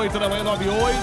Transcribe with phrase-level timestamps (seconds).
[0.00, 0.96] 8 da manhã, 98.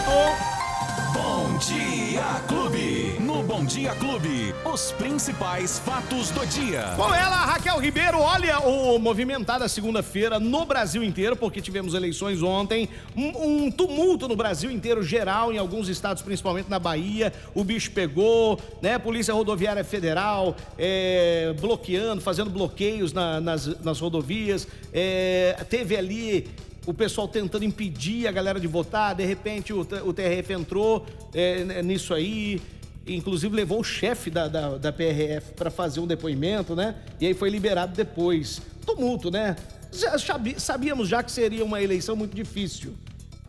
[1.14, 3.16] Bom Dia Clube.
[3.20, 6.94] No Bom Dia Clube, os principais fatos do dia.
[6.96, 12.90] Com ela, Raquel Ribeiro, olha o movimentada segunda-feira no Brasil inteiro, porque tivemos eleições ontem,
[13.16, 17.92] um, um, tumulto no Brasil inteiro, geral, em alguns estados, principalmente na Bahia, o bicho
[17.92, 18.98] pegou, né?
[18.98, 26.50] Polícia Rodoviária Federal é, bloqueando, fazendo bloqueios na, nas, nas rodovias, é, teve ali
[26.88, 31.84] o pessoal tentando impedir a galera de votar, de repente o, o TRF entrou é,
[31.84, 32.62] nisso aí,
[33.06, 36.96] inclusive levou o chefe da, da, da PRF para fazer um depoimento, né?
[37.20, 38.62] E aí foi liberado depois.
[38.86, 39.58] Tumulto, né?
[39.92, 40.16] Já,
[40.58, 42.96] sabíamos já que seria uma eleição muito difícil.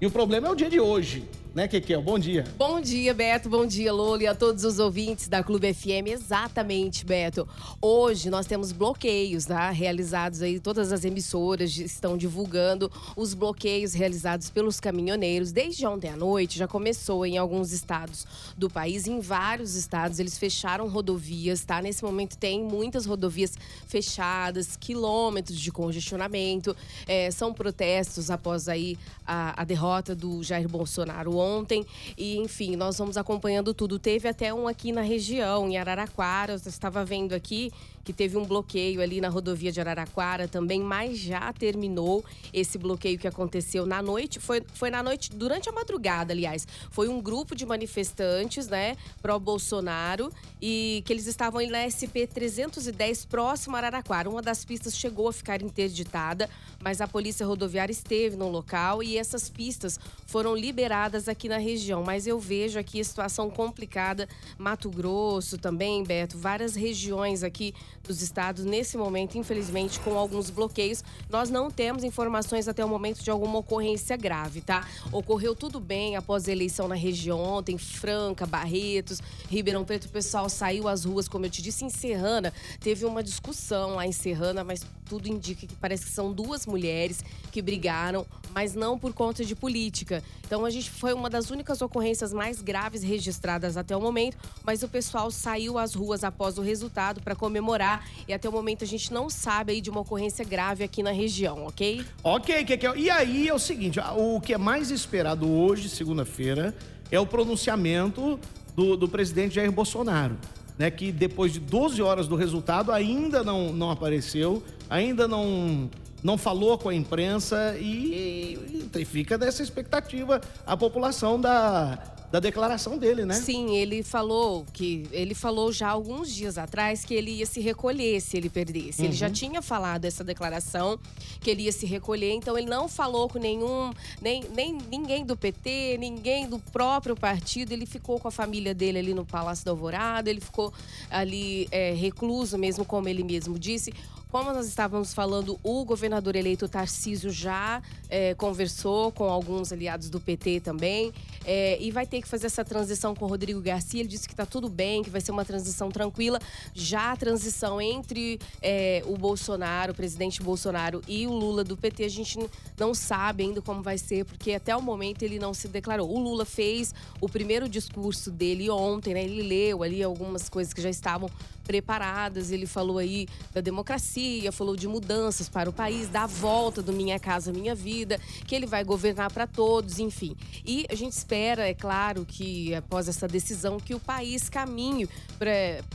[0.01, 2.03] E o problema é o dia de hoje né, Kekel?
[2.03, 2.45] Bom dia.
[2.57, 3.49] Bom dia, Beto.
[3.49, 6.09] Bom dia, Lolo, e a todos os ouvintes da Clube FM.
[6.09, 7.49] Exatamente, Beto.
[7.81, 9.71] Hoje nós temos bloqueios, tá?
[9.71, 15.51] Realizados aí, todas as emissoras estão divulgando os bloqueios realizados pelos caminhoneiros.
[15.51, 19.07] Desde ontem à noite, já começou em alguns estados do país.
[19.07, 21.81] Em vários estados, eles fecharam rodovias, tá?
[21.81, 23.55] Nesse momento tem muitas rodovias
[23.87, 26.77] fechadas, quilômetros de congestionamento.
[27.07, 31.87] É, são protestos após aí a, a derrota do Jair Bolsonaro ontem.
[32.17, 33.99] E, enfim, nós vamos acompanhando tudo.
[33.99, 36.53] Teve até um aqui na região, em Araraquara.
[36.53, 37.73] Eu estava vendo aqui
[38.09, 43.19] que teve um bloqueio ali na rodovia de Araraquara também, mas já terminou esse bloqueio
[43.19, 44.41] que aconteceu na noite.
[44.41, 46.67] Foi, foi na noite, durante a madrugada, aliás.
[46.91, 53.77] Foi um grupo de manifestantes, né, pró-Bolsonaro, e que eles estavam na SP 310, próximo
[53.77, 54.31] a Araraquara.
[54.31, 56.49] Uma das pistas chegou a ficar interditada,
[56.83, 62.03] mas a polícia rodoviária esteve no local e essas pistas foram liberadas aqui na região.
[62.03, 64.29] Mas eu vejo aqui a situação complicada.
[64.57, 71.05] Mato Grosso também, Beto, várias regiões aqui dos estados nesse momento, infelizmente, com alguns bloqueios.
[71.31, 74.87] Nós não temos informações até o momento de alguma ocorrência grave, tá?
[75.13, 80.49] Ocorreu tudo bem após a eleição na região ontem, Franca, Barretos, Ribeirão Preto, o pessoal
[80.49, 82.53] saiu às ruas, como eu te disse, em Serrana.
[82.81, 87.25] Teve uma discussão lá em Serrana, mas tudo indica que parece que são duas mulheres
[87.51, 90.23] que brigaram, mas não por conta de política.
[90.45, 94.83] Então a gente foi uma das únicas ocorrências mais graves registradas até o momento, mas
[94.83, 98.87] o pessoal saiu às ruas após o resultado para comemorar e até o momento a
[98.87, 102.05] gente não sabe aí de uma ocorrência grave aqui na região, ok?
[102.23, 102.67] Ok.
[102.97, 106.75] E aí é o seguinte, o que é mais esperado hoje, segunda-feira,
[107.11, 108.39] é o pronunciamento
[108.75, 110.37] do, do presidente Jair Bolsonaro.
[110.79, 115.91] Né, que depois de 12 horas do resultado ainda não, não apareceu, ainda não,
[116.23, 121.99] não falou com a imprensa e, e fica dessa expectativa a população da,
[122.31, 123.35] da declaração dele, né?
[123.35, 128.21] Sim, ele falou que ele falou já alguns dias atrás que ele ia se recolher
[128.21, 129.01] se ele perdesse.
[129.01, 129.09] Uhum.
[129.09, 129.33] Ele já uhum.
[129.33, 130.99] tinha falado essa declaração
[131.41, 135.37] que ele ia se recolher, então ele não falou com nenhum nem, nem ninguém do
[135.37, 137.73] PT, ninguém do próprio partido.
[137.73, 140.73] Ele ficou com a família dele ali no Palácio da Alvorada, ele ficou
[141.11, 143.93] ali é, recluso mesmo, como ele mesmo disse.
[144.31, 150.21] Como nós estávamos falando, o governador eleito Tarcísio já é, conversou com alguns aliados do
[150.21, 151.15] PT também
[151.47, 154.01] é, e vai ter que fazer essa transição com o Rodrigo Garcia.
[154.01, 156.39] Ele disse que está tudo bem, que vai ser uma transição tranquila.
[156.75, 162.05] Já a transição entre é, o Bolsonaro, o presidente Bolsonaro e o Lula do PT,
[162.05, 162.39] a gente
[162.79, 166.07] não sabe ainda como vai ser, porque até o momento ele não se declarou.
[166.07, 169.25] O Lula fez o primeiro discurso dele ontem, né?
[169.25, 171.31] Ele leu ali algumas coisas que já estavam
[171.69, 172.51] preparadas.
[172.51, 177.19] Ele falou aí da democracia, falou de mudanças para o país, da volta do Minha
[177.21, 180.35] Casa Minha Vida, que ele vai governar para todos, enfim.
[180.65, 185.07] E a gente espera, é claro, que após essa decisão, que o país caminhe
[185.39, 185.51] para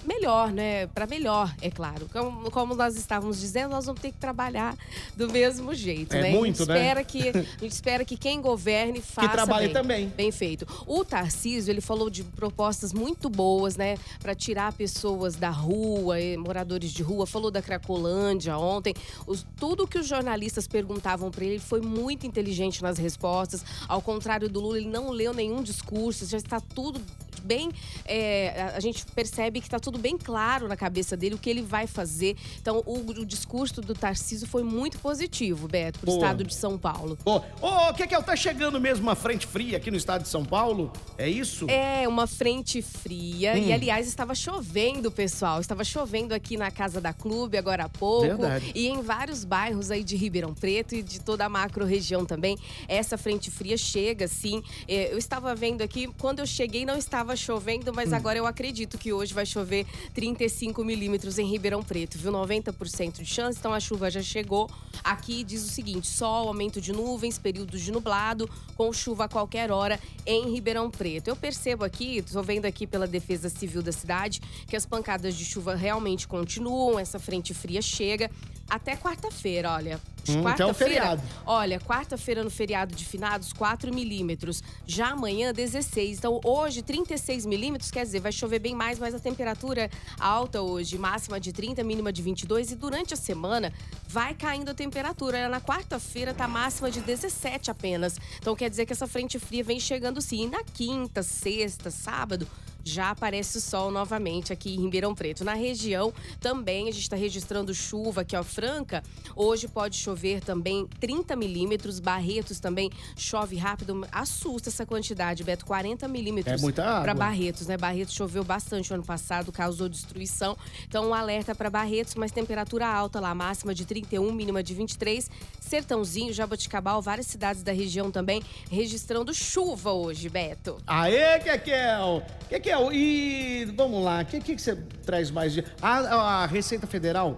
[0.06, 0.86] melhor, né?
[0.88, 2.08] Para melhor, é claro.
[2.14, 4.78] Como, como, nós estávamos dizendo, nós vamos ter que trabalhar
[5.18, 6.32] do mesmo jeito, é né?
[6.32, 6.76] Muito, né?
[6.76, 10.08] espera que a gente espera que quem governe faça que trabalhe bem, também.
[10.10, 10.68] Bem feito.
[10.86, 16.92] O Tarcísio, ele falou de propostas muito boas, né, para tirar pessoas da rua, moradores
[16.92, 18.94] de rua, falou da Cracolândia ontem.
[19.26, 23.64] Os, tudo que os jornalistas perguntavam para ele, ele foi muito inteligente nas respostas.
[23.88, 27.02] Ao contrário do Lula, ele não leu nenhum discurso, já está tudo
[27.44, 27.72] bem.
[28.06, 31.62] É, a gente percebe que está tudo bem claro na cabeça dele o que ele
[31.62, 32.36] vai fazer.
[32.62, 36.78] Então, o, o discurso do Tarcísio foi muito positivo, Beto, para o estado de São
[36.78, 37.18] Paulo.
[37.26, 38.22] Ô, oh, o que, que é?
[38.22, 40.92] Tá chegando mesmo uma frente fria aqui no estado de São Paulo?
[41.18, 41.70] É isso?
[41.70, 43.54] É, uma frente fria.
[43.54, 43.68] Hum.
[43.68, 45.60] E, aliás, estava chovendo, pessoal.
[45.60, 48.28] Estava chovendo aqui na Casa da Clube agora há pouco.
[48.28, 48.72] Verdade.
[48.74, 52.58] E em vários bairros aí de Ribeirão Preto e de toda a macro região também.
[52.88, 54.64] Essa frente fria chega, sim.
[54.88, 58.16] É, eu estava vendo aqui, quando eu cheguei, não estava tava chovendo, mas hum.
[58.16, 62.32] agora eu acredito que hoje vai chover 35 milímetros em Ribeirão Preto, viu?
[62.32, 64.70] 90% de chance, então a chuva já chegou.
[65.04, 69.72] Aqui diz o seguinte: sol, aumento de nuvens, períodos de nublado, com chuva a qualquer
[69.72, 71.28] hora em Ribeirão Preto.
[71.28, 75.44] Eu percebo aqui, estou vendo aqui pela Defesa Civil da cidade, que as pancadas de
[75.44, 78.30] chuva realmente continuam, essa frente fria chega
[78.70, 80.13] até quarta-feira, olha.
[80.30, 81.20] Hum, quarta-feira.
[81.46, 84.64] Olha, quarta-feira no feriado de finados, 4 milímetros.
[84.86, 86.20] Já amanhã, 16.
[86.20, 89.90] Então, hoje, 36 milímetros, quer dizer, vai chover bem mais, mas a temperatura
[90.20, 92.72] alta hoje, máxima de 30, mínima de 22.
[92.72, 93.74] E durante a semana,
[94.08, 95.50] vai caindo a temperatura.
[95.50, 98.18] Na quarta-feira, tá máxima de 17 apenas.
[98.40, 100.44] Então, quer dizer que essa frente fria vem chegando sim.
[100.44, 102.48] E na quinta, sexta, sábado,
[102.84, 105.44] já aparece o sol novamente aqui em Ribeirão Preto.
[105.44, 109.02] Na região também a gente está registrando chuva aqui, ó, franca.
[109.36, 112.00] Hoje pode chover também 30 milímetros.
[112.00, 114.06] Barretos também chove rápido.
[114.12, 115.66] Assusta essa quantidade, Beto.
[115.66, 116.60] 40 milímetros.
[116.60, 117.02] É muita água.
[117.02, 117.78] Para Barretos, né?
[117.78, 120.58] Barretos choveu bastante no ano passado, causou destruição.
[120.88, 125.30] Então, um alerta para Barretos, mas temperatura alta lá, máxima de 31, mínima de 23.
[125.60, 130.78] Sertãozinho, Jaboticabal, várias cidades da região também registrando chuva hoje, Beto.
[130.86, 132.24] Aê, Kekel!
[132.50, 132.73] Kekel!
[132.92, 134.76] E vamos lá, o que, que, que, você
[135.06, 135.64] traz mais de.
[135.82, 137.38] A, a Receita Federal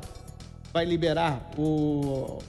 [0.74, 2.40] vai liberar o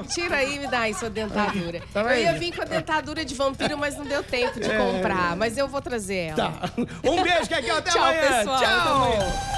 [0.09, 1.83] Tira aí e me dá aí sua dentadura.
[1.93, 4.79] Tá eu ia vir com a dentadura de vampiro, mas não deu tempo de é.
[4.79, 5.37] comprar.
[5.37, 6.37] Mas eu vou trazer ela.
[6.37, 6.71] Tá.
[7.05, 8.38] Um beijo, que aqui até Tchau, amanhã.
[8.38, 8.97] Pessoal, Tchau.
[8.97, 9.58] Amanhã.